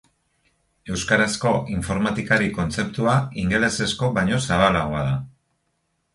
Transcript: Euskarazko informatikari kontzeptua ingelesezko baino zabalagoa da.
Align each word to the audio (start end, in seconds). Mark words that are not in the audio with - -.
Euskarazko 0.95 1.51
informatikari 1.73 2.49
kontzeptua 2.57 3.15
ingelesezko 3.43 4.11
baino 4.19 4.43
zabalagoa 4.49 5.07
da. 5.11 5.15